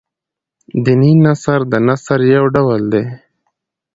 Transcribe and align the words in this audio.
دیني 0.83 1.11
نثر 1.23 1.59
د 1.71 1.73
نثر 1.87 2.19
يو 2.35 2.45
ډول 2.55 2.81
دﺉ. 2.93 3.05